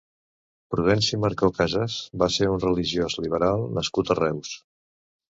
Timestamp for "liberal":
3.25-3.67